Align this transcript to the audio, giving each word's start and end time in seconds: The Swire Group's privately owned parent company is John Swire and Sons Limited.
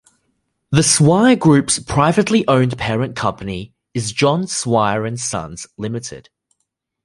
The 0.71 0.81
Swire 0.81 1.35
Group's 1.35 1.77
privately 1.77 2.43
owned 2.47 2.75
parent 2.75 3.15
company 3.15 3.75
is 3.93 4.11
John 4.11 4.47
Swire 4.47 5.05
and 5.05 5.19
Sons 5.19 5.67
Limited. 5.77 6.29